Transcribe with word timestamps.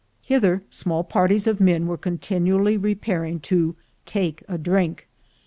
Hither 0.23 0.63
small 0.71 1.03
parties 1.03 1.45
of 1.45 1.59
men 1.61 1.87
are 1.87 1.95
continually 1.95 2.75
repair 2.75 3.23
ing 3.23 3.39
to 3.41 3.75
"take 4.07 4.41
a 4.47 4.57
drink." 4.57 5.07